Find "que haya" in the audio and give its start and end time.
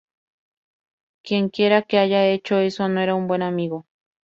1.83-2.25